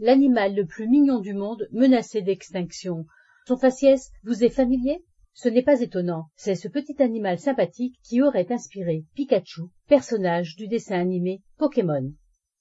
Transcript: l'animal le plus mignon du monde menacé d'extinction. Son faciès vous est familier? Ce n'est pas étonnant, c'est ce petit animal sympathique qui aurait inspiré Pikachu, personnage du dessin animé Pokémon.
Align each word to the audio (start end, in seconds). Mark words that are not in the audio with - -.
l'animal 0.00 0.54
le 0.54 0.64
plus 0.64 0.88
mignon 0.88 1.20
du 1.20 1.34
monde 1.34 1.68
menacé 1.72 2.22
d'extinction. 2.22 3.06
Son 3.46 3.58
faciès 3.58 4.10
vous 4.24 4.42
est 4.42 4.48
familier? 4.48 5.04
Ce 5.34 5.48
n'est 5.48 5.62
pas 5.62 5.80
étonnant, 5.80 6.26
c'est 6.36 6.54
ce 6.54 6.68
petit 6.68 7.00
animal 7.02 7.38
sympathique 7.38 8.00
qui 8.02 8.22
aurait 8.22 8.50
inspiré 8.50 9.04
Pikachu, 9.14 9.62
personnage 9.86 10.56
du 10.56 10.68
dessin 10.68 10.98
animé 10.98 11.42
Pokémon. 11.58 12.12